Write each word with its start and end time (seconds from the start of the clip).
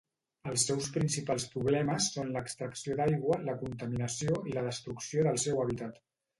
Els 0.51 0.61
seus 0.69 0.87
principals 0.95 1.45
problemes 1.51 2.07
són 2.15 2.33
l'extracció 2.37 2.97
d'aigua, 3.01 3.39
la 3.53 3.57
contaminació 3.63 4.41
i 4.53 4.59
la 4.59 4.67
destrucció 4.73 5.31
del 5.33 5.43
seu 5.49 5.65
hàbitat. 5.67 6.05